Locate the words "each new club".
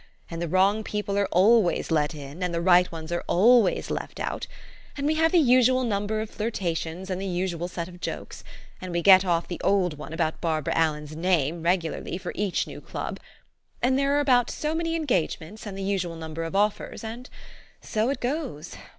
12.33-13.19